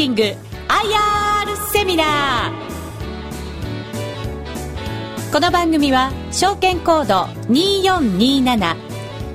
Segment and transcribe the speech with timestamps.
[0.00, 0.34] シング IR
[1.74, 5.30] セミナー。
[5.30, 8.76] この番組は証券コード2427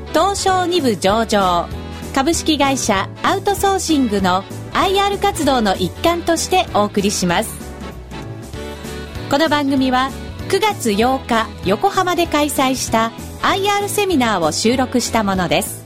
[0.07, 1.67] 東証2部上場
[2.15, 4.43] 株式会社アウトソーシングの
[4.73, 7.51] IR 活動の一環としてお送りします。
[9.29, 10.09] この番組は
[10.49, 13.11] 9月8日横浜で開催した
[13.43, 15.84] IR セミナーを収録したものです。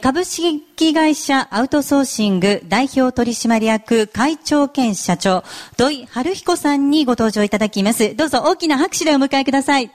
[0.00, 5.44] 株式会社アウトソーシング代表取締役会長兼社長
[5.76, 8.16] 土井春彦さんにご登場いただきます。
[8.16, 9.90] どうぞ大きな拍手でお迎えください、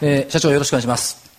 [0.00, 1.30] えー、社長よろしくお願いします。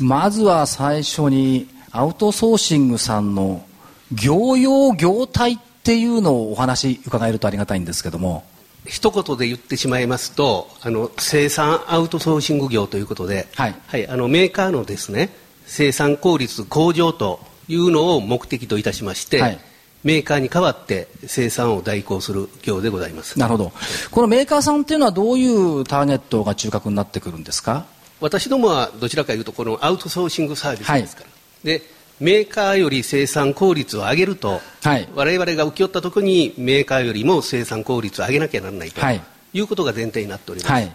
[0.00, 3.62] まずは最初にアウトソーシングさんの
[4.10, 8.42] 業用業態っていうのをお話伺えるとありがたいんですけども。
[8.88, 15.30] 一言で言ってしまいますとあの生産アウトソーシング業ということで、はい、はい、あのメーカーのですね
[15.66, 19.58] 生産効率向上というのを目的といたしまして、はい、
[20.02, 23.38] メーカーに代わって生産を代行する業でございます。
[23.38, 23.72] なるほど。
[24.10, 27.84] このメーカーさんっていうのはどういうターゲットが中核になってくるんですか？
[28.20, 31.82] 私どもはどちらかというとこのアウトソーシングサービスですから、はい、で
[32.20, 39.20] メーカーより生産効率を上げると、はい、我々が請け負ったときにメーカーよりも生産効率を上げなきゃならないと、はい、
[39.52, 40.90] いうことが前提になっております、はい、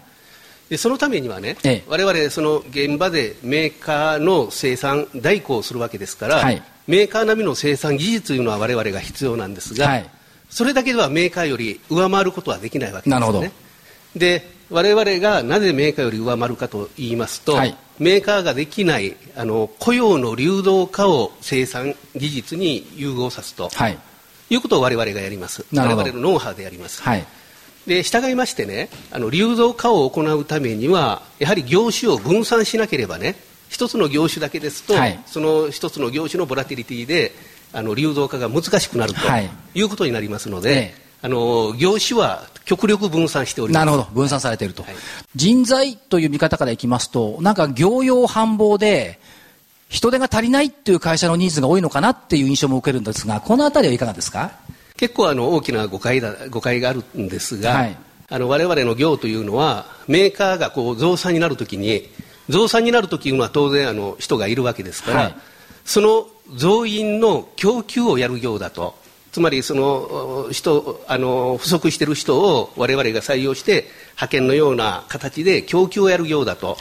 [0.70, 10.10] でそのためにはね、ええ、我々その現場でメーカーの生産代行をするわけですから、はい、メーカー並みの生産技術というのは我々が必要なんですが、はい、
[10.50, 13.52] それだけではメーカーより上回ることはできないわけですね。
[14.16, 23.98] で我々がなぜメーカーより上回るかと言いますと、はいメーカーができないあの雇用の流動化を生産技術に融合さすと、はい、
[24.50, 25.66] いうことを我々がやります。
[25.74, 27.26] 我々のノウハウでやります、はい、
[27.88, 33.36] で従いましてねあの流動化を行うためにはやはり業種を分散しなければね
[33.70, 37.32] 一つの業種だけですと、はい、その一つの業種のボラティリティで
[37.74, 39.20] あの流動化が難しくなると
[39.74, 39.82] い。
[39.82, 40.94] うことになりますので、
[41.24, 43.86] あの業種は極力分散しております。
[43.86, 44.14] なるほど。
[44.14, 44.96] 分散されていると、はい、
[45.36, 49.20] 人材という見方からいきますとなんか業用繁忙で
[49.88, 54.52] 人手が足りないっていう会社のニーズが多いのかなっていう印象も受けるんですがこの辺りはいかがですか？
[54.98, 57.98] 結構あの大きな誤解だ誤解があるんですが、はい、
[58.30, 62.10] あの我々の業というのはメーカーがこう増産になるときに
[62.50, 65.36] 増産になるときいうのは当然あの人がいるわけですから、はい、
[65.86, 68.96] その増員の供給をやる業だと
[69.34, 76.78] つまりその人あの不足している人を我々が採用して派遣のような形で供給をやるようだと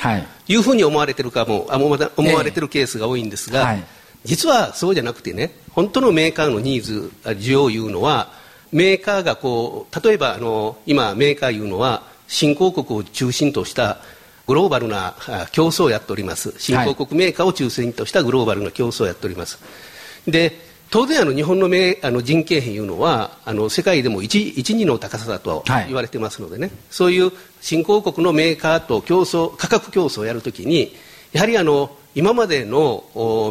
[0.46, 0.54] い。
[0.56, 1.88] うふうに思われているかも思
[2.34, 3.84] われているケースが多いんですが、はい、
[4.24, 8.28] 実はそうじゃなくてね本当のメーカーのニーズ需要いうのは
[8.70, 13.96] メーカーがこう例えばあの今メーカーいうのは新興国を中心とした
[14.46, 15.14] グローバルな
[15.52, 16.54] 競争をやっております。
[16.58, 19.58] 新興国メーカーを中心としたグローバルな競争をやっております。
[20.26, 27.32] で当然あの日本のあの人件費いうのはあの世界でも 1, 1、2の高さだと言われてますのでね、はい、そういう
[27.62, 30.94] 新興国のメーカーと競争価格競争をやるときに
[31.32, 33.04] やはりあの今までの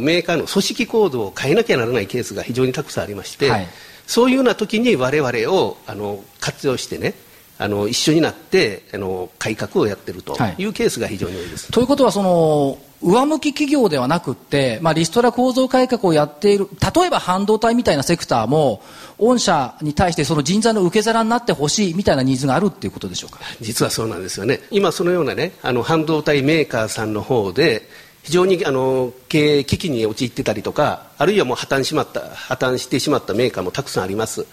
[0.03, 3.67] メーカーの組織構造を変えなきゃならないケースが非常にたくさんありまして、はい、
[4.05, 7.15] そういうような時に我々をあの活用してね
[7.57, 11.71] あの一緒になってあの改革をやっているというケースが非常に多いです。
[11.71, 18.81] ということはその上向き企業ではなくて、まあ、リストラ構造改革をやっている例えば半導体みたいなセクターも
[19.17, 23.39] 御社に対してその人材の受け皿になってほしいみたいなニーズがあるっていうことでしょうか？
[23.59, 24.59] 実はそうなんですよね。
[24.69, 27.89] 今そのようなねあの半導体メーカーさんの方で
[28.23, 34.45] 非常にあの経営危機に陥ってたりとかあるいはもう破綻しまった破綻してしまったメーカーもたくさんあります。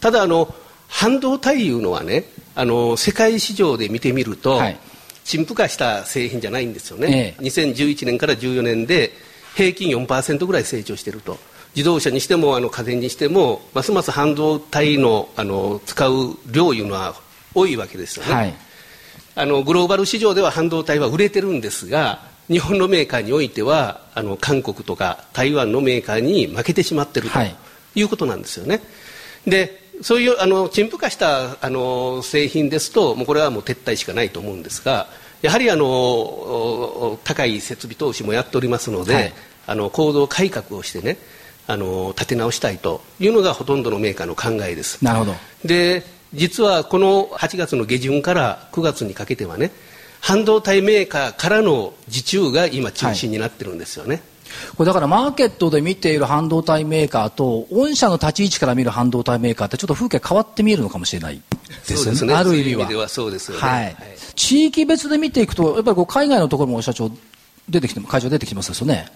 [0.00, 0.54] ただあの
[0.88, 4.78] 半導体いうのはねあの世界市場で見てみると、はい
[5.28, 9.12] 陳腐化した製品じゃないんですよね、ええ、2011年から14年で
[9.54, 11.38] 平均4%ぐらい成長していると。
[11.76, 17.14] 自動車にしてもあの家電にしてもますます半導体のあの使う量いうのは
[17.54, 18.54] 多いわけですよね、はい、
[19.36, 27.38] あのグローバル市場では半導体は売れてるんですが日本のメーカーにおいてはあの韓国とか台湾のメーカーに負けてしまっていると
[27.94, 28.80] いうことなんですよね。
[29.46, 35.08] でそういうあの陳腐化したあの製品ですともうこれはもう撤退しかないと思うんですが
[35.42, 39.32] やはりあの高い設備投資もやっておりますので、はい、
[39.66, 41.18] あの構造改革をしてね
[41.66, 45.04] あの立て直したいというのがほとんどのメーカーの考えです。
[45.04, 45.34] なるほど
[45.64, 46.04] で
[46.34, 49.70] 実はこの8月の下旬から9月にかけてはね
[50.20, 54.14] 半導体メーカーからの受注が今中心になってるんですよね。
[54.16, 54.22] はい
[54.76, 61.40] これだからマーケットで見ている半導体メーカーと御社の立ち位置から見る半導体メーカーってちょっと風景変わって見えるのかもしれない
[61.86, 62.86] ですよね、ね、ある意味は。
[62.86, 63.96] ははい、
[64.34, 67.10] 地域別で見ていくとやっぱりこう海外のところも社長
[67.68, 69.10] 出てきて会長出てきてますよね。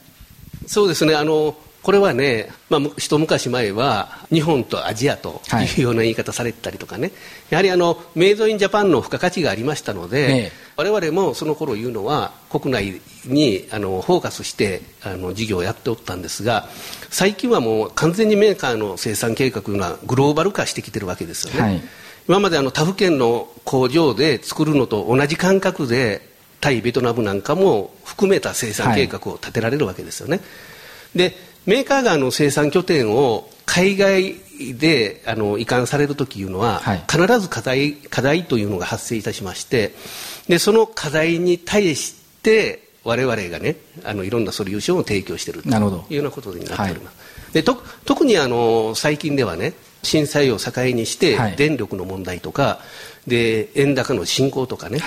[0.67, 1.14] そうですね。
[1.14, 5.43] あのこれはね、まあ、一昔前は日本とアジアと
[5.76, 7.12] いうような言い方されてたりとかね、はい、
[7.50, 16.69] やはりあのメイドインジャパンの付加価値がありましたので、我々もその頃言うのは国内にあのフォーカスしてあの事業をやっておったんですが
[17.11, 21.61] 最近はもう完全にメーカーの生産計画がグローバル化してきてるわけですよね。
[21.61, 21.82] はい、
[22.29, 26.31] 今まであの他府県の工場で作るのと同じ感覚で
[26.61, 30.40] 対ベトナムなんかも含めた生産計画を立てられるわけですよね。
[31.14, 31.37] で
[31.67, 34.35] メーカーがの生産拠点を海外
[34.79, 39.94] であの移管されるときいうのは、はい、必ず課題課題というのが発生いたしまして
[40.49, 49.73] でその課題に対して我々がねあのいろんなソリューションを提供しているというようなことになっております、はい、でと特にあの最近ではね
[50.03, 52.81] 震災を境にして電力の問題とか、は
[53.26, 54.99] い、で円高の進行とかね、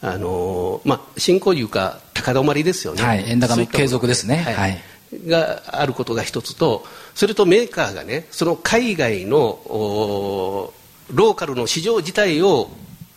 [0.00, 4.36] あのまあ、進行いうか高止まりですよね、円高の継続ですね。
[4.36, 12.70] はいがあることが一つとそれとメーカーがねその海外のローカルの市場自体を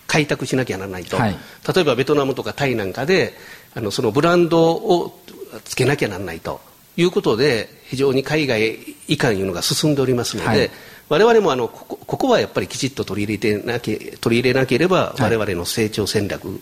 [0.08, 1.36] 開拓しなきゃならないと、はい、
[1.74, 3.34] 例えばベトナムとかタイなんかで
[3.76, 5.20] あのそのブランドを
[5.66, 6.62] つけなきゃならないと。
[6.98, 8.78] いうことで非常に海外
[9.08, 10.72] 移管いうのが進んでおりますので、はい、
[11.08, 16.60] 我々もあのここここはやっぱりきちっと取り入れてなけ取り入れなければ、我々の成長戦略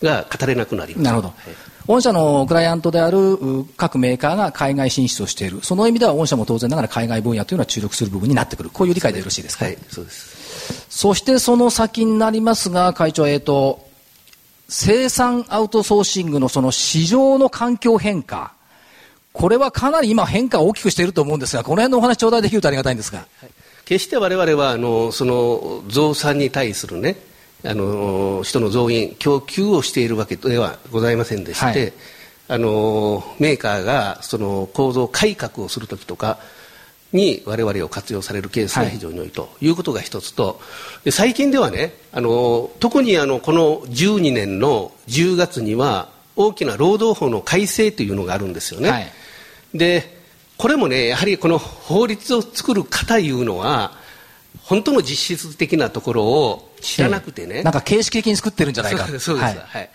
[0.00, 1.04] が語れなくなります。
[1.04, 1.36] なるほど、はい
[1.90, 3.18] 御社のクライアントである
[3.76, 9.64] 各メーカーが海外進出をしている、その意味では御社も当然ながら海外分野というのは注力する部分になってくる、こういう理解でよろしいですか？
[9.64, 10.86] はい、そうです。
[10.88, 13.88] そしてその先になりますが、会長、えーと、
[14.68, 18.52] 生産アウトソーシングのその市場の環境変化、
[19.32, 23.18] これはかなり今、変化を大きくしていると思うんですが、この辺のお話、頂戴できるとありがたいんですが。
[23.18, 23.50] はい、
[23.84, 27.16] 決して我々はあのその増産に対するね
[27.64, 31.92] あの人の増員供給をしているわけではございませんでして、はい、
[32.48, 36.38] あのメーカーがその構造改革をするときとか
[37.12, 40.60] に我々を活用されるケースが非常に多いということが一つと、
[41.04, 48.90] で最近ではねあの特にあのこの12年の10月には大きな労働法の改正というのがあるんですよね。
[48.90, 49.08] はい、
[49.74, 50.18] で
[50.56, 53.92] これもねやはりこの法律を作る方いうのは
[54.62, 59.06] 本当の実質的なところを知らなくてね、なんか形式的に作ってるんじゃないか。
[59.06, 59.90] そうです、はい、はい、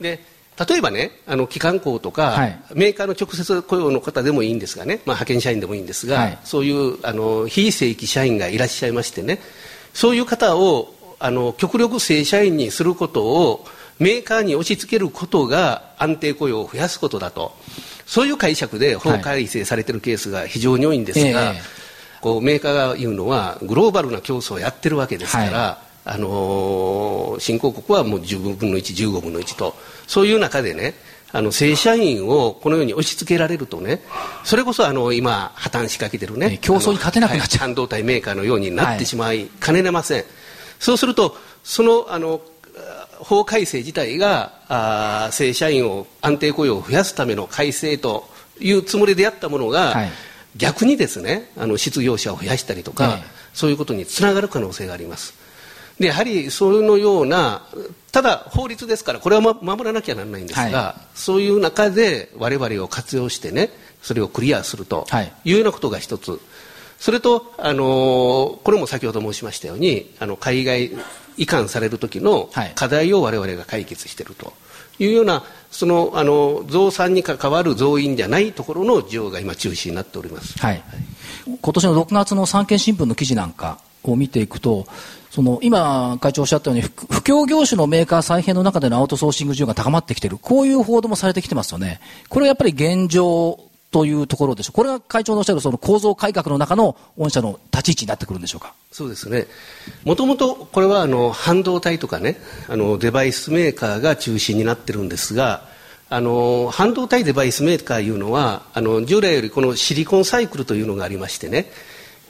[0.00, 0.20] で
[0.68, 9.38] 例えばねあの機関校とか、はい、メーカーの直接雇用の方でもいいんですがね、まあ、派遣社員でもいいんですが、はい、そういうあの非正規社員がいらっしゃいましてね。
[9.94, 13.66] そういう方をあの極力正社員にすることを
[13.98, 17.52] メーカーに押し付けることが安定雇用を増やすことだと。
[18.06, 21.60] そういう解釈で法改正されているケースが非常に多いんですが、はいえ。
[21.60, 21.82] ー
[22.22, 29.74] こうメーカーが言うのはグローバルな競争をやってるわけですから、はい、あのー、新興国はもう10分の1、15分の1と、
[30.06, 30.94] そういう中でね、
[31.32, 34.02] あの正社員をこのように押し付けられるとね、
[34.44, 40.26] それこそあの今、破綻しかけてるね、競争に勝てなくなっちゃう、半導体メーカーのようになってしまいかねません、はい、
[40.78, 42.40] そうすると、そのあの
[43.20, 48.28] 法改正自体があ正社員を安定雇用を増やすための改正と
[48.58, 50.10] いうつもりでやったものが、はい。
[50.56, 53.20] 逆にですねあの失業者を増やしたりとか、
[53.54, 55.34] そういうことにつながる可能性があります
[56.02, 57.62] でやはりそのような
[58.10, 63.70] ただ法律ですからこれは、ま、守らなきゃならないんですが、はい、そういう中で我々を活用してね
[64.02, 65.06] それをクリアすると
[65.44, 65.52] い。
[65.52, 66.40] うようなことが一つ、
[66.98, 70.90] それと、あのこれも先ほど申しましたようにあの海外
[71.36, 74.52] 移管される時の課題を我々が解決していると。
[74.98, 80.82] いうようなそのあの増産に関わる増員じゃないところの需要が今中心になっております、はい、
[81.46, 84.86] 今年の6月の産経新聞の記事なんかを見ていくと
[85.32, 92.02] その今、会長おっしゃったように不況業種のメーカー再編の中でのアウトソーシング需要が高まってきているこういう報道もされてきてますよね。
[92.28, 93.58] これはやっぱり現状
[93.90, 94.76] というところでしょう。
[94.76, 98.74] これが会長のおっしゃるその構造改革の中の御社の立ち位置になってくるんでしょうか。
[98.90, 99.46] そうですね。
[100.04, 102.36] もともとこれはあの半導体とかね、
[102.68, 105.66] あのデバイスメーカーが中心になってるんですが、
[106.10, 111.70] あの半導体デバイスメーカーいうのはあの従来よりこのシリコンサイクルというのがありましてね、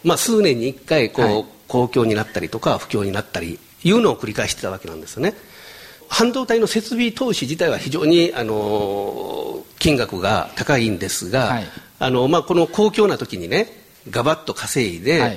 [0.04, 5.33] まあ、数年に1回こう、はい、公共になったりとか不況になったりいうのを繰り返してたわけなんですね。
[6.07, 11.64] 半導体の設備投資自体は非常にあの金額が高いんですが、はい、
[11.99, 13.69] あのまあ、この公共な時にね
[14.11, 15.29] ガバッと稼いで、は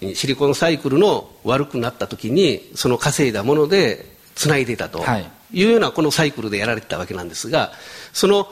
[0.00, 4.98] い、シリコンサイクルの悪くなった時にその稼いだものでつないでいたと。
[5.20, 5.30] い。
[5.64, 7.70] うようなこのサイクルでやられてたわけなんですが
[8.12, 8.48] その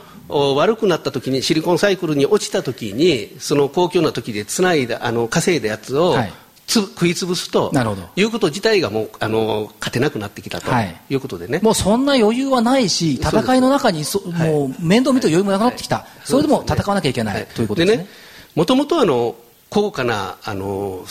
[0.54, 6.32] 悪くなった時にシリコンサイクルに落ちた時にその公共な時でつないだあの稼いだやつを、はい
[6.66, 7.72] つ食い潰すと
[8.16, 10.70] いうこと自体がもうあの勝てなくなってきたと
[11.10, 11.14] い。
[11.14, 17.96] うことでね、はい、もうそんな余裕はないし戦いの中にそ、もう面倒見と余裕もなくなってきた、はい、それでも戦わなきゃいけない、ということですね。
[17.98, 18.08] でね
[18.54, 19.36] もともとあの
[19.70, 21.04] 高価なあの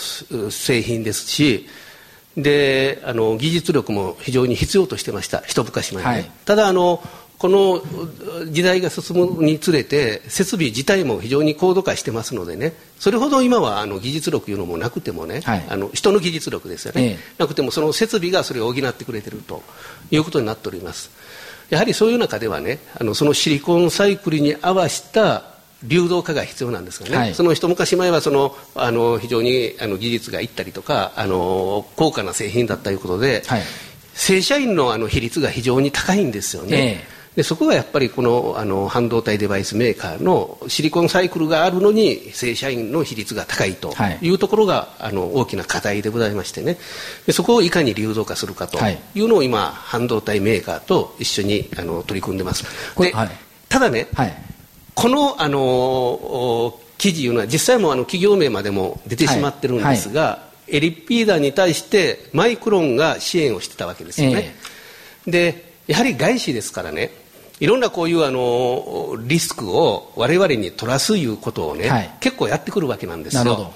[0.50, 1.68] 製品ですし
[2.36, 5.42] であの技術力も非常に必要としてました。
[5.46, 7.02] 一昔前ね、はい、ただあの
[7.38, 7.82] この
[8.50, 12.72] 時代が進むにつれて設備自体も非常に高度化してますのでね。
[12.98, 19.62] それほど今はあの技術力いうのもなくてもね、はい、あの人の技術力ですよね、ええ、なくてもその設備がそれを補ってくれてると
[20.10, 21.10] いうことになっております。
[21.70, 25.44] やはりそういう中ではねあのそのシリコンサイクルに合わせた
[25.82, 33.62] 流動化が必要なんですがね、はい、その一昔前はそのあの非常にあの技術がいったりとかあの高価な製品だったということで、はい、
[34.14, 37.06] 正社員のあの比率が非常に高いんですよね。
[37.10, 44.30] えでそこがやっぱりこのあの半導体デバイスメーカーのシリコンサイクルがあるのに正社員の比率が高いとい。
[44.30, 46.78] うところが、はい、あの大きな課題でございましてね。
[47.26, 48.78] でそこをいかに流動化するかと
[49.14, 49.20] い。
[49.20, 52.64] うのを今半導体メーカーと一緒にあの取り組んでます。
[52.96, 53.30] で、はい、
[53.68, 54.34] ただね、はい、
[54.94, 64.54] このあの記事いうのは実際もあの企業名までも出てしまってるんですが、エリピーダーに対してマイクロンが支援をしてたわけですよね、
[65.26, 67.10] えー、でやはり外資ですからね
[67.60, 73.72] いろんなこういうあのリスクを我々に取らすいうことをね、はい、結構やってくるわけなんですよ。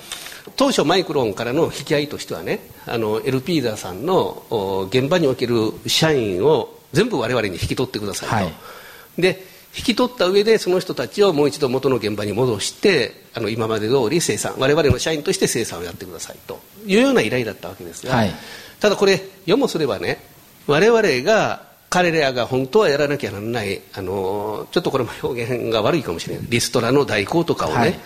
[0.56, 8.52] 当初マイクロンからの引き合いとしてはねあのエルピーダーさんの現場における社員を全部我々に引き取ってくださいと、はい、
[9.18, 9.44] で
[9.76, 16.60] 引き取った上でその人たちをもう一度元の現場に戻してあの今まで通り生産我々の社員として生産をやってくださいと。
[16.86, 18.32] いうような依頼だったわけですが、はい、
[18.80, 20.24] ただこれ世もすればね
[20.66, 26.46] 我々が彼らが本当はやらなきゃならないあのちょっとこれも表現が悪いかもしれない。
[26.48, 27.98] リストラの代行とかをね、はい、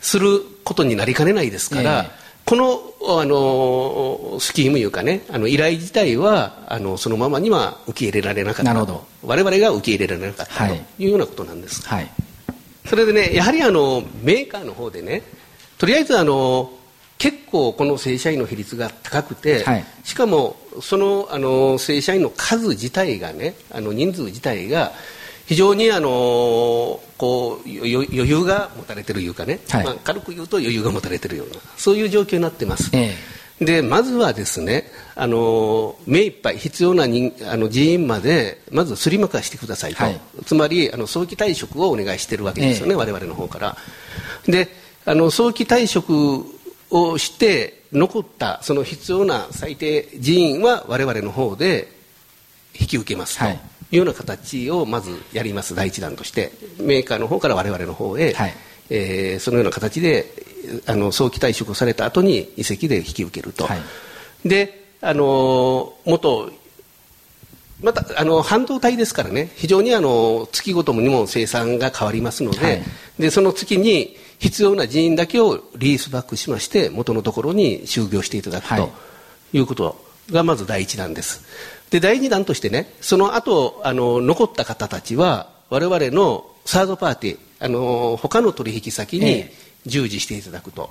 [0.00, 2.10] することになりかねないですから、えー、
[2.44, 8.74] このあのスキームいうかねあの依頼自体はあのそのままには受け入れられなかった。
[9.22, 12.08] 我々が受け入れられなかった、はい、というようなことなんです、はい、
[12.84, 15.22] それでねやはりあのメーカーの方でね
[15.78, 16.70] とりあえずあの
[17.18, 24.92] 結構この正社員の比率が高くて、はい、しかもそのあの正社員の数自体がねあの人数自体が
[25.46, 32.90] 非常にあのこう余裕が持たれてるいうかね、はい、まあ、軽く言うと余裕が持たれてるようなそういう状況になってます。
[32.92, 43.76] えー、でまずはですねあの目いっぱい必要な人あの人員までまずすりまかしてくださいと、はい、つまりあの早期退職をお願いしているわけですよね、えー、我々の方から。
[44.46, 44.68] で
[45.06, 46.55] あの早期退職
[46.90, 51.88] をして残ったその必要な最低人員は我々の方で
[52.78, 53.48] 引き受けますとい。
[53.92, 55.74] うような形をまずやります。
[55.74, 56.52] 第一弾として。
[56.78, 58.54] メーカーの方から我々の方へ、はい、
[58.90, 60.26] えー、そのような形で
[60.86, 66.50] あの早期退職された後に移籍で引き受けると、はい、であの元
[67.82, 69.50] またあの半導体ですからね。
[69.54, 72.82] 非常にあの月ごとにも生産が変わりますのではい、
[73.18, 78.90] でその月に必要な人員だけをリースバックしまして元のところに就業していただくと
[79.52, 81.44] いうことがまず第一弾です。
[81.90, 89.46] で第二弾としてねその後あの残った方たちは我々のサードパーティーあの他の取引先に
[89.86, 90.90] 従事していただくと。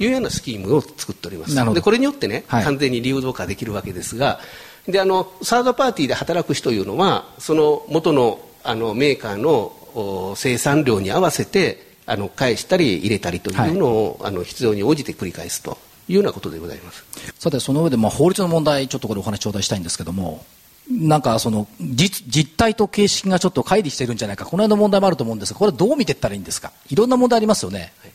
[0.00, 4.38] いうようなスキームを作っておりますでこれによってね、はい、完全に流動化できるわけですが
[4.86, 15.76] であのサードパーティーで働く人というのはその元のあのメーカーの生産量に合わせてあの返したり入れたりというのを、はい、あの必要に応じて繰り返すと
[16.08, 17.04] いうようなことでございます。
[17.38, 20.44] さてその上で、まあ、法律の問題ちょっとこれお話頂戴したいんですけども
[20.90, 24.46] なんかその実実態と形式がちょっと乖離してるんじゃないか。
[24.46, 26.72] この辺の問題もあると思うんですがこれはどう見ていったらいいんですか？
[26.88, 28.08] いろんな問題ありますよね、は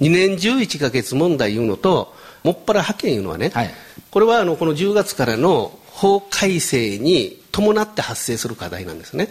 [0.00, 3.70] い、2年11か月問題いうのともっぱら派遣いうのはね、はい、
[4.10, 9.28] これはあのこの10月からの法改正に伴って発生する課題なんですね。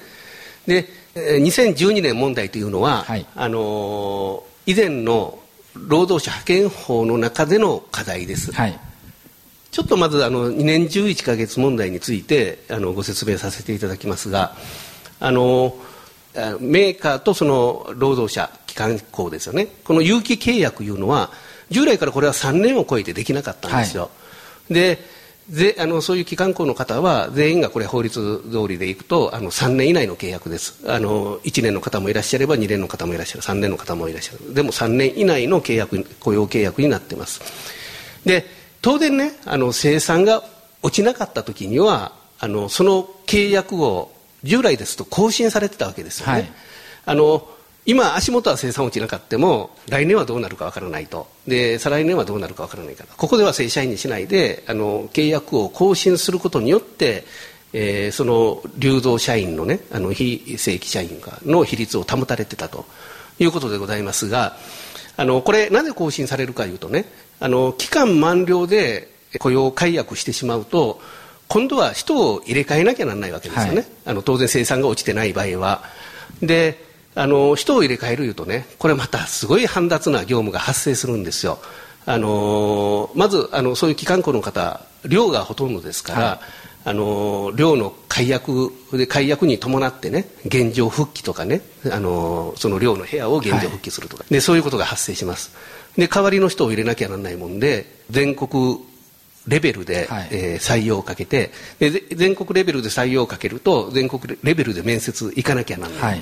[0.68, 0.86] で
[1.39, 5.39] 2012年問題というのは、はい、あの以前の
[5.75, 8.79] 労働者派遣法の中での課題です、はい、
[9.71, 14.55] ちょっとまずあの2年11か月問題についてあのご説明させていただきますが
[15.19, 15.75] あの
[16.59, 19.67] メーカーとその労働者機関校ですよね。
[19.83, 21.31] この有期契約いうのは
[21.69, 24.09] 従来からこれは3年を超えてできなかったんですよ、は
[24.69, 24.99] い、で
[25.50, 30.79] ぜあのそういう機関校の方は全員がこれ法律通りでいくとあの3年以内の契約です。
[30.88, 33.41] あの1年の方もいらっしゃれば2年の方もいらっしゃる。
[33.41, 34.53] 3年の方もいらっしゃる。
[34.53, 37.41] でも3年以内の契約雇用契約になってます。
[38.25, 38.46] で
[38.82, 40.44] 当然ねあの生産が
[40.84, 44.12] 落ちなかった時にはあのその契約を
[44.44, 46.51] 従来ですと更新されてたわけですよね、はい、
[47.06, 47.48] あの
[47.86, 51.27] 今、足元は生産落ちなかったも来年はどうなるかわからないと。
[51.48, 53.09] で再来年はどうなるかわからないから。
[53.15, 57.25] ここでは正社員にしないであの契約を更新することによって、
[57.74, 62.86] えー、その流動社員の,、ね、あの非正規社員の比率を保たれてたと。
[63.43, 64.57] いうことでございますが
[65.15, 67.05] あのこれなぜ更新されるかというとね
[67.39, 69.09] あの期間満了で
[69.39, 71.00] 雇用解約してしまうと
[71.48, 75.83] 今度は人を入れ替えなきゃならないわけですよね、はい、あの当然生産が落ちてない場合は。
[76.41, 76.88] で
[77.19, 81.59] あの人を入れ替えるいうとねこれまたすごい煩雑な業務が発生するんですよ。
[82.05, 86.39] あのまずあのそういう機関庫の方量がほとんどですから、はい。
[86.85, 91.61] あの寮の解約で解約に伴ってね現状復帰とかね
[91.91, 95.51] あのその寮の部屋を現状復帰するとか、はい、でそういうことが発生します。
[95.97, 98.79] で代わりの人を入れなきゃならないもんで全国
[99.45, 106.21] レベルで、はい、えー、採用をかけてで全国レベルで採用をかけると全国レベルで面接行かなきゃならない、はい、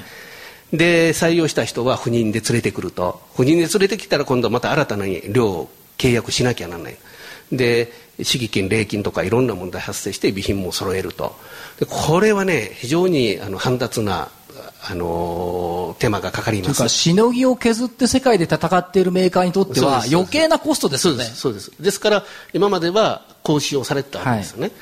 [0.73, 3.21] で採用した人は不妊で連れてくると。
[3.35, 6.97] 不妊で連れてきたら今度はまた新たな寮を契約しなきゃならない。
[7.51, 11.35] で敷金、礼金とかいろんな問題発生して備品も揃えると。
[11.79, 14.29] でこれはね非常にあの煩雑な
[14.89, 16.89] あの手間がかかります。
[16.89, 21.23] しのぎを削って世界で戦っているメーカーにとっては余計なコストですよね。
[21.23, 21.99] そうですです。
[21.99, 24.73] から今までは更新をされてたわけですよね、は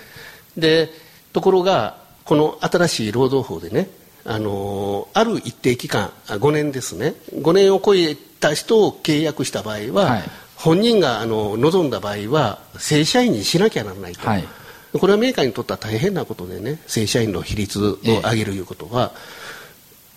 [0.58, 0.89] い、で
[1.34, 3.89] ところがこの新しい労働法でね
[4.25, 7.13] あのある一定期間5年ですね。
[7.34, 10.24] 5年を超えた人を契約した場合は、はい。
[10.55, 14.48] 本人があの望んだ場合は正社員にしなきゃならないと、はい、
[14.94, 19.17] これはメーカーにとっては大変なことでね正社員の比率を上げるいうことは、え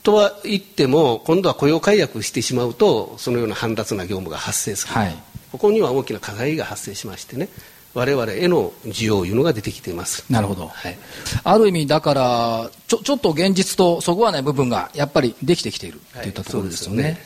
[0.01, 5.15] え、とは言っても今度は雇用解約してしまうとそのような煩雑な業務が発生する、はい、
[5.53, 7.49] ここには大きな課題が発生しましてね
[7.95, 10.25] 我々への需要というのが出てきています。
[10.31, 10.99] なるほど、はい、
[11.43, 16.31] ある意味だからちょちょっと現実とそぐわない部分がやっぱりできてきているとい。
[16.31, 17.03] ったところですよね。
[17.03, 17.21] はい、よね。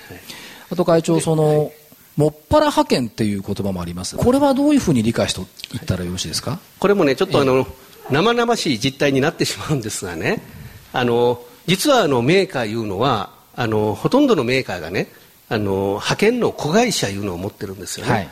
[0.71, 1.71] あと会長その、
[2.16, 4.16] もっぱら派遣っていう言葉もあります。
[4.16, 5.45] これはどういうふうに理解してい
[5.78, 6.59] ったらよろしいですか？
[6.78, 7.66] これもね、ちょっとあの、
[8.11, 10.42] 生々しい実態になってしまうんですがね、
[10.92, 15.09] あの、実はあのメーカーいうのは、あの、ほとんどのメーカーがね、
[15.48, 18.12] あの、派遣の子会社いうのを持ってるんですよね。
[18.12, 18.29] はい、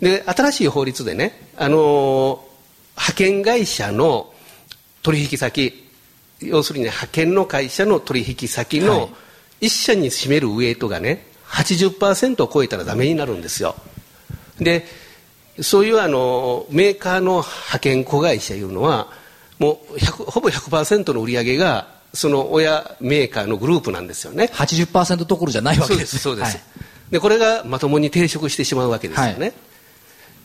[0.00, 2.44] で、新しい法律でね、あの、
[2.96, 4.32] 派遣会社の
[5.02, 5.90] 取引先、
[6.40, 9.10] 要するに、派遣の会社の取引先の
[9.60, 13.76] 一社に占めるウエイトがね、80%を超えたらダメになるんですよ。
[14.58, 14.86] で
[15.60, 19.08] そういうあのメーカーの派遣子会社いうのは
[19.58, 24.50] もうほぼ100%の売り上げがその親メーカーのグループなんですよね。
[24.52, 26.62] 80%どころじゃないわけですそうです、はい、
[27.10, 29.52] でこれがまともに抵触してしまうわけですよね、はい、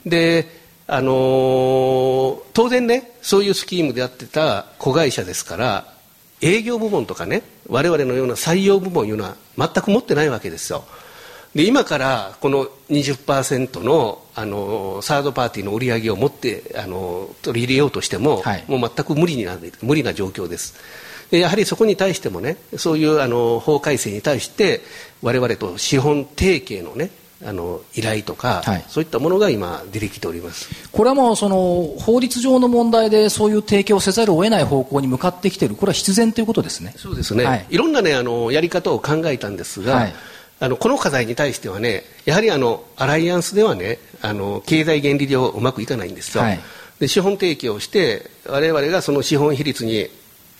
[0.06, 5.94] であのー、当然ねそういうスキームでやってた子会社ですから
[6.42, 10.84] 営業部門とかね我々のような採用部門いうのは全く持ってないわけですよ。
[11.54, 20.76] で今からこの20%のあのサードパーティーの売り上げを持ってあの取り入れようとしても、はい、もう全く無理にな無理な状況です。
[21.32, 24.82] でやはりそこに対してもねそういうあの法改正に対して
[25.22, 27.12] 我々と資本提携のね
[27.46, 30.70] あの依頼とか、はい、そういったものが今出てきております。
[30.92, 35.76] これはもうその法律上の問題でそういう提供をせざるを得ない方向に向かってきている。
[35.76, 36.94] これは必然ということですね。
[36.98, 40.14] そうですね、はい、いろんなねあのやり方を考えたんですが、はい、
[40.60, 46.44] あのこの課題に対してはねやはりあのアライアンスではねあの経済原理上うまくいかないんですよ、
[47.00, 50.10] で資本提供をして我々がその資本比率に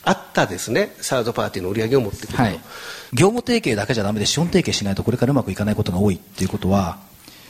[0.04, 2.60] あったですねサードパーティーの売り上げを持ってくると、はい、
[3.14, 7.00] 業務提携だけじゃだめで資本提携しないとこれからうまくいかないことが多いっていうことは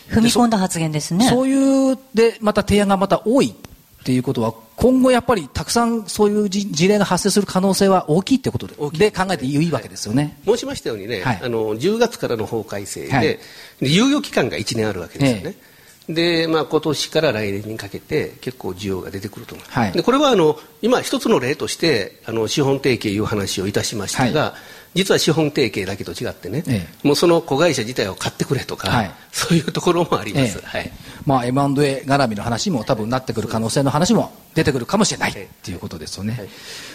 [0.09, 1.27] 踏み込んだ発言ですね。
[1.27, 3.53] そういうでまた提案がまた多い
[4.01, 13.39] っていうことは今後やっぱりたくさんそういう事例が発生する可能性は大きいってことでで考えていいわけですよね、はい、申しましたようにね、はい、あの10月からの法改正で、はい、
[13.81, 15.68] 猶予期間が1年あるわけですよね、ええ
[16.09, 24.55] で、まあ、今年から来年にかけて結構需要が出てくると思います、はい、でこれはあの今一つの例としてあの資本提携いう話をいたしましたが、は
[24.95, 30.91] い、実は資本提携だけと違ってね、ええ、もうその子会社自体を買ってくれとか、はい、そういうところもあります、えはい。
[31.25, 36.49] まあ、M&A 絡みの話も多分なってくる可能性の話も出てくるかもしれないっていうことですよね、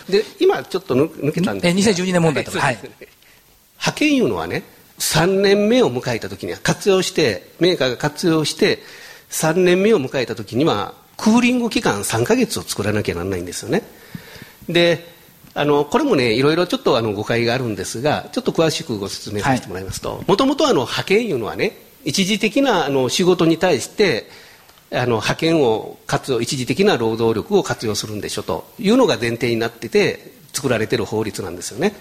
[0.09, 1.93] で今ちょっと抜けたんですが。
[1.93, 2.79] 2012年問題とか、はい、
[3.75, 4.65] 派遣いうのはね
[4.99, 8.81] 3年目を迎えた時には活用してメーカーが活用して
[9.35, 13.83] 3年目を迎えた時にはクーリング期間3か月を作らなきゃならないんですよね。
[14.69, 15.13] で
[15.55, 24.29] あのこれもねいろいろちょっとあの誤解があるんですがちょっと詳しくご説明させてもらいますともともと派遣いうのはね一時的なあの仕事に対して
[24.93, 31.95] あの派遣を活用一時的な労働力を活用するんでしょというのが前提になってて作られている法律なんですよね。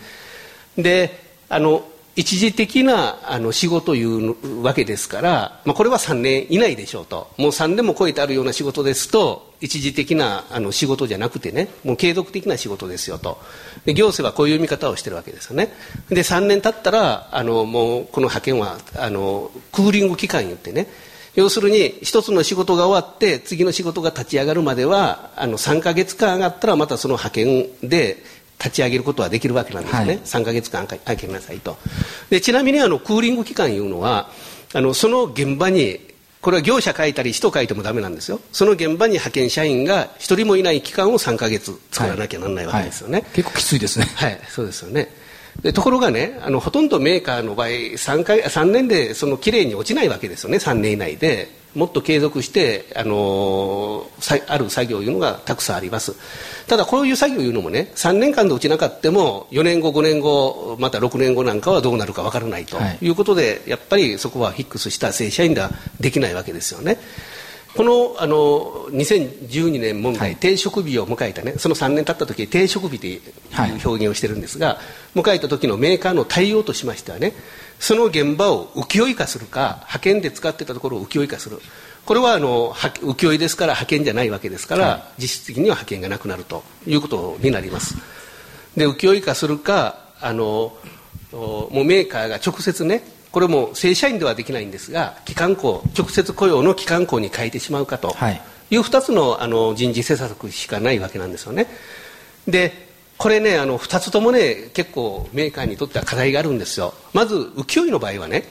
[0.78, 1.20] で
[1.50, 1.84] あの
[2.16, 7.32] 一時的なあの仕事というわけですから、まあ、これは3年以内でしょうと。
[7.38, 13.40] もう3年も超えてあるような仕事ですと一時的なあの仕事じゃなくてねもう継続的な仕事ですよと。
[13.86, 15.74] で行政はこういう見方をしてるわけですよね。
[16.10, 20.88] で3年経ったらあのもうこの派遣はあのクーリング期間言ってね
[21.36, 28.24] 要するに一つの仕事が終わって次の仕事が立ち上がるまではあの3か月間上がったらまたその派遣で
[28.64, 31.78] 立ち上げることはできるわけなんですね、はい、3か月間空けなさいと。
[32.30, 34.30] でちなみにあのクーリング期間いうのは
[34.74, 36.00] あのその現場に
[36.42, 38.40] これは業者書いたり人書いてもダメなんですよ。
[38.52, 43.22] その現場に派遣社員が一人もいない期間を3か月作らなきゃならないわけですよね、はい。
[43.24, 44.06] はい、結構きついですね。
[44.16, 44.40] はい。
[44.50, 45.10] そうですよね。
[45.62, 50.58] でところがねあのほとんどメーカーの場合 3, 回3年でそのきれいに落ちないわけですよね。
[50.58, 54.08] 3年以内でもっと継続して、あの
[54.48, 56.16] ある作業いうのがたくさんあります。
[56.68, 63.10] ただこういう作業いうのもね3年間で落ちなかったも4年後5年後また6年後なんかはどうなるかわからないとい。
[63.10, 66.98] うことで、はい、やっぱりそこはヒックスした正社員ではできないわけですよね
[67.76, 73.22] このあの2012年問題、定職日を迎えたねその3年経った時定職日という
[73.84, 74.80] 表現をしてるんですが、
[75.16, 77.34] 迎えた時のメーカーの対応としましてはね
[77.80, 81.60] その現場を請負化するか派遣で使ってたところを請負化する。
[82.06, 87.96] これはあの請負ですから派遣じゃないわけですから、はい、実質的には派遣がなくなるということになります。
[88.76, 90.76] で請負化するかあの
[91.32, 98.10] もうメーカーが直接ねこれも正社員ではできないんですが機関校直接雇用の機関校に変えてしまうかと。
[98.30, 98.42] い。
[98.72, 101.66] う2つのあの人事政策しかないわけなんですよね。
[102.48, 102.72] で
[103.18, 106.94] これねあの2つともね結構メーカーにとっては課題があるんですよ。
[107.12, 108.44] まず請負の場合はね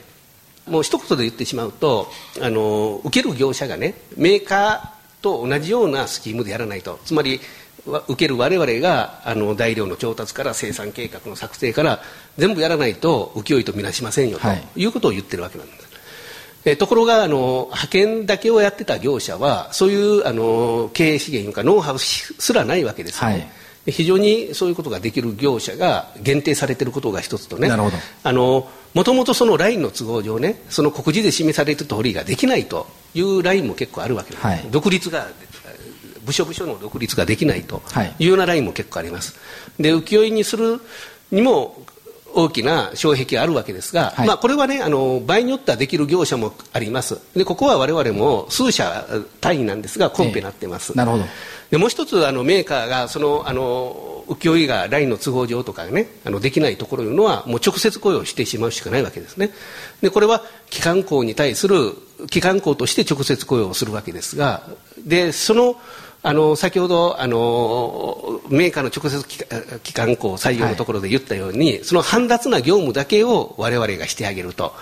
[0.67, 2.09] もう一言で言ってしまうと
[2.41, 6.99] あの受ける業者がねメーカーと同じようなスキームでやらないと。
[7.05, 7.41] つまり
[7.87, 12.01] 受ける我々があの材料の調達から生産計画の作成から
[12.39, 14.87] 全部やらないと請負とみなしませんよとい。
[14.87, 15.89] うことを言ってるわけなんです、
[16.65, 23.93] えところがあの派遣だけをやってた業者はそういうあの経営資源かノウハウすらないわけですよね、はい。
[23.93, 27.69] 非常にそういうことができる業者が限定されていることが一つとね。
[27.69, 35.27] あのもともとそのラインの都合上ねその告示で示されている通りができないというラインも結構あるわけです、はい、独立が
[36.25, 37.83] 部署部署の独立ができないと
[38.19, 38.27] い。
[38.27, 39.37] うようなラインも結構あります。
[39.79, 40.81] で請負にする
[41.31, 41.85] にも
[42.35, 47.21] 大きな障壁があるわけですが、はい、まあ、これはねあの場合によってはできる業者もあります。
[47.37, 49.07] でここは我々も数社
[49.41, 51.25] 単位なんですがコンペになってます、えー、なるほど。
[51.71, 59.51] でもう一つあのメーカーがそのあの請負がラインの都合上とかねあのできないところというのはもう直接雇用してしまうしかないわけですね。
[60.01, 61.93] でこれは機関校に対する
[62.31, 64.63] 機関校として直接雇用をするわけですが
[65.05, 65.77] でその
[66.25, 74.73] あの先ほどあのメーカーの直接機関校採用のところで言ったように、はい、その煩雑な業務だけを我々がしてあげると。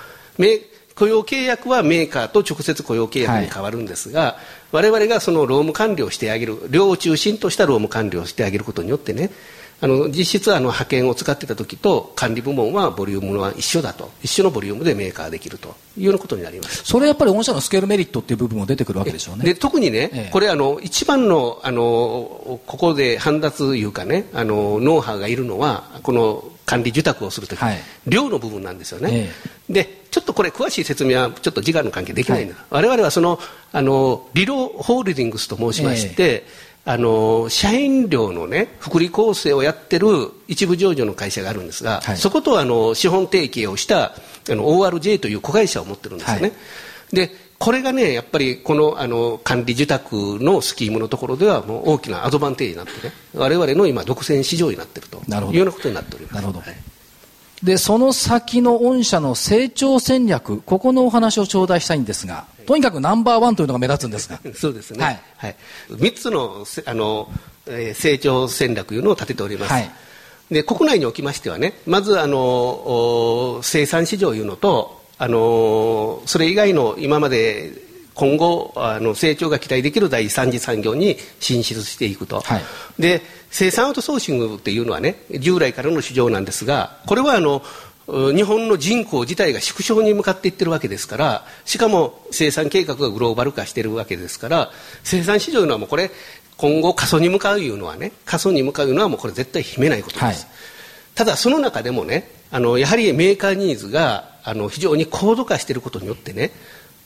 [1.01, 4.37] 雇用契約はメーカーと直接雇用契約に変わるんですが、はい、
[4.73, 9.31] 我々がその労務管理をしてあげる量を中心とした労務管理をしてあげることによってね
[9.83, 14.11] あの実質あの派遣を使ってた時と管理部門はボリュームは一緒だと。
[14.23, 15.75] 一緒のボリュームでメーカーできると。
[15.97, 16.85] いうようなことになります。
[16.85, 19.45] それやっぱり御社のスケールメリットっていう部分も出てくるわけでしょうね。
[19.45, 29.29] で特にね、ええ、これあの一番のあのここで煩雑いうかねあのノウハウがいるのはこの管理受託をするとき、はい、量の部分なんですよね、
[29.69, 33.41] え、でちょっとこれ詳しい説明はちょっと時間の関係できないんだ、はい、我々はその
[33.73, 36.45] あのリロホールディングスと申しまして、
[36.85, 40.09] あの社員寮の、ね、福利厚生をやってる
[40.49, 44.15] 一部上場の会社があるんですが、はい、そことあの資本提携をしたあ
[44.49, 46.43] の ORJ という子会社を持ってるんですよね。
[46.43, 56.35] はい、でこれがねやっぱりこのあの管理受託のスキームのところではもう大きなアドバンテージになってね我々の今独占市場になっているというようなことになっております。
[56.37, 56.77] なるほど、はい
[57.63, 64.39] でその先の御社の成長戦略ここのお話を頂戴したいんですがとにかくナンバーワンというのが目立つんですが。
[64.55, 65.21] そうですね、はい。
[65.37, 65.57] はい、
[65.91, 67.29] 3つのあの、
[67.67, 69.91] えー、成長戦略というのを立てております、はい、
[70.51, 77.90] で国内におきましてはねまずあの生産市場いうのとあのそれ以外の今まで
[78.21, 82.63] 今後あの成長が期待できる第三次産業に進出していくと、はい、
[82.99, 87.63] で生産アウトソーシングっていうのはね従来からの市場なんですがこれはあの
[88.07, 94.71] 日本の人口自体が縮小に向かっていってるわけですからしかも生産計画がグローバル化しているわけですから
[95.03, 96.11] 生産市場のはもうこれ
[96.59, 100.37] 今後過疎に向かういうのはね過疎に向かうのはもうこれ絶対秘めないことです、はい、
[101.15, 106.51] ただその中でもねあのやはりメーカーニーズがあの非常に高度化していることによってね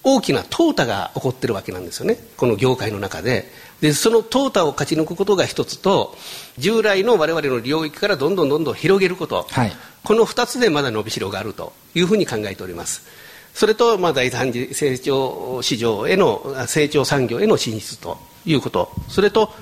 [0.05, 2.19] 大きな淘汰が起こっているわけなんですよね。
[2.37, 3.51] この業界の中で。
[3.81, 6.17] でその淘汰を勝ち抜くことが一つと
[6.57, 9.73] 従来の我々の領域からどんどんどんどん広げること、はい、
[10.05, 13.07] この2つでまだ伸びしろがあるというふうに考えております。
[13.53, 18.90] それと、まあ、第三次成長市場への成長産業への進出ということ。
[19.09, 19.53] それと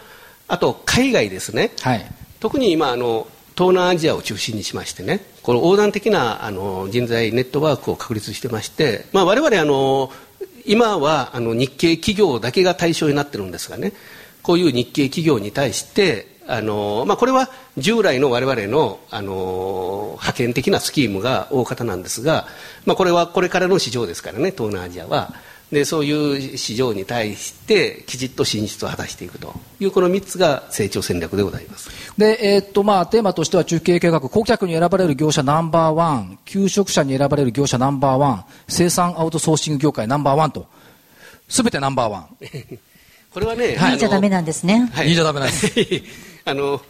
[0.49, 2.07] あと海外ですね、はい、
[2.41, 3.27] 特に今あの
[3.57, 5.21] 東南アジアを中心にしましてね。
[5.43, 10.11] この横断的なあの人材ネットワークを確立してまして、まあ、我々あの
[10.67, 13.93] 今はあの日系企業だけが対象になってるんですがね
[14.43, 22.47] こういう日系企業に対してあの、まあ、これは従来の我々のあの派遣的なスキームが大方なんですが、
[22.85, 25.33] まあ、これはこれからの市場ですからね東南アジアは。
[25.73, 29.55] でそういう市場に対してきちっと進出を果たしていくと。
[29.81, 31.91] いうこの3つが成長戦略でございます。
[32.19, 34.21] で、えー、っとまあ、テーマとしては中継計画。
[34.21, 40.67] 顧客に選ばれる業者ナンバーワン求職者に選ばれる業者ナンバーワン生産アウトソーシング業界ナンバーワンと。
[41.49, 42.27] すべてナンバーワン
[43.33, 45.73] これはね、はい、じゃダメなんですね、はい、いいじゃダメなんです。
[46.45, 46.83] あの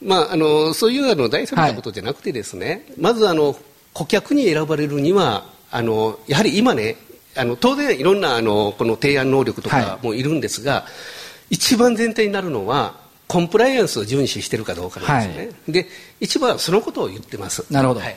[0.00, 3.56] まあ、あのそういうあの大それたことじゃなくてですね、はい、まずあの
[3.92, 6.96] 顧客に選ばれるにはあのやはり今ね
[7.36, 10.86] あの当然いろんなあのこの提案能力とかもいるんですが、は
[11.50, 15.86] い、一番前提になるのはコンプライアンスを遵守しているかどうかなんですね、はい、で
[16.20, 17.64] 一番はそのことを言ってます。
[17.72, 18.16] なるほど、はい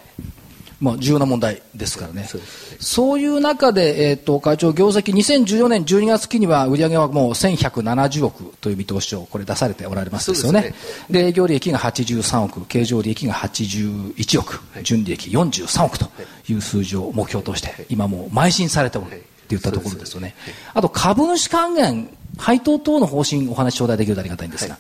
[0.80, 2.48] まあ、重要な問題ですからね、そうね
[2.80, 10.74] そういう中で、えーと、会長、業績、2014年12月期には売上はもう1170億という見通しをこれ出されておられますですよね、
[11.10, 16.06] で、ね、営業利益が83億、経常利益が81億、はい、純利益43億と
[16.50, 16.54] い。
[16.54, 19.58] う数字を目標として、今もう邁進されておるとい。
[19.58, 20.36] ったところですよね、
[20.74, 24.78] あと株主還元、配当等の方針、お話頂戴できるとありがたいんですが。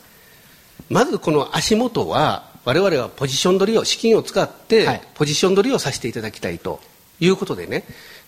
[0.89, 6.81] まずこの足元は我々はポジション取りを資金を使ってポジション取りをさせていただきたいと
[7.19, 7.83] いうことでね。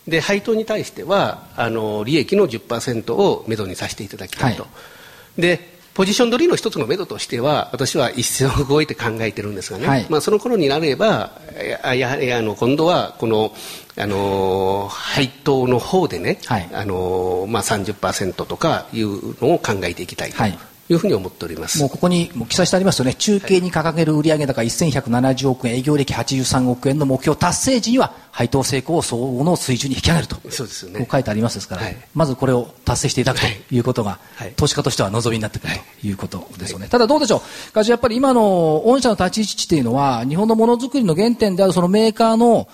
[0.06, 4.68] で配当に対してはあの利益の10%をめどにさせていただきたいと、は
[5.36, 11.32] い、でポジション取りの一つのめどとしては私は一線を動いて考えてるんですがね、はい、まあ、その頃になれば
[11.92, 13.52] やはりあの今度はこの
[13.96, 20.42] あの配当の方でね、はい、あのまあ、30%とかいうのを考えていきたいと。
[20.88, 21.78] いうふうに思っております。
[21.80, 36.84] もうここにも記載してありますよね、中継に掲げる売上高1170億円、営業歴83億円の目標達成時には、配当成功を相応の水準に引き上げると、そうですよね、こう書いてありますですから、はい、まずこれを達成していただくということが、はい、投資家としては望みになってくるということですよね。
[36.84, 42.68] はい、ただどうでしょう、会長、やっぱり今の御社の立ち位置というのは、日本のものづくりの原点であるそのメーカーの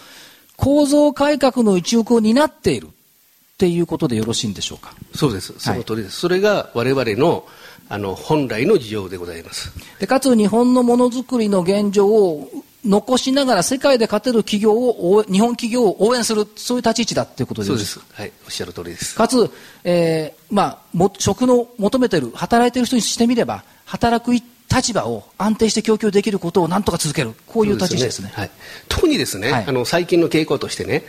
[0.57, 4.94] 構造改革の一翼を担っているっていうことでよろしいんでしょうか？
[5.14, 6.20] そうです、その通りです。
[6.20, 7.44] それが我々の
[7.88, 9.73] あの本来の事情でございます。
[9.99, 12.51] でかつ日本のものづくりの現状を
[12.85, 18.01] 残しながら世界で勝てる企業を日本企業を応援するそういう立ち位置だということでそうです。
[18.12, 18.33] はい。
[18.44, 19.14] おっしゃる通りです。
[19.14, 19.51] かつ、
[19.85, 27.35] えーまあ、も職の求めてる働いてる人にしてみれば働く立場を安定して供給できることをなんとか続ける。
[27.47, 28.51] こういう立ち位置ですね、ね、はい、
[28.88, 31.05] 特にですね、はい、あの最近の傾向としてね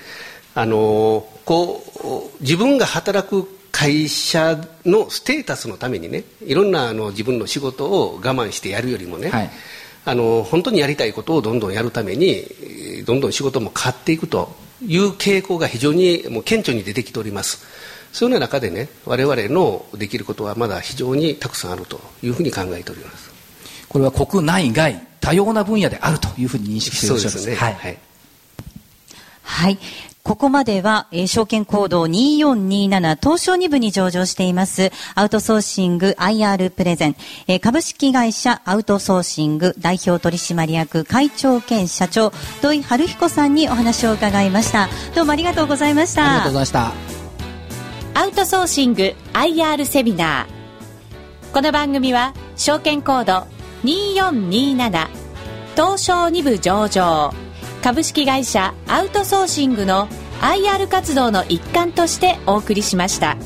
[0.54, 9.50] あのこう自分が働く会社のステータスのためにねいろんなあの自分の仕事を我慢してやるよりもね、はい、
[10.06, 12.46] あの本当にやりたいことをどんどんやるために
[13.06, 17.66] どんどん仕事も変わっていくという傾向が非常にもう顕著に出てきております。
[18.14, 23.30] そういう中でね我々のできることはまだ非常にたくさんあるというふうに考えております。
[23.90, 27.56] これは国内外多様な分野であるというふうに認識していらっしゃるんですね。
[27.56, 27.98] はい、はい。
[29.44, 29.78] はい。
[30.26, 37.16] ここまでは、えー、証券コード2427東証2部に上場していますアウトソーシング IR プレゼン、
[37.48, 42.32] えー、株式会社アウトソーシング代表取締役会長兼社長
[42.64, 44.90] 土井春彦さんにお話を伺いました。
[45.14, 46.26] どうもありがとうございました。
[46.26, 48.20] ありがとうございました。
[48.20, 51.54] アウトソーシング IR セミナー。
[51.54, 53.48] この番組は証券コード
[53.84, 55.08] 2427
[55.76, 57.45] 東証2部上場
[57.86, 60.08] 株式会社アウトソーシングの
[60.42, 63.38] IR 活動の一環としてお送りしました。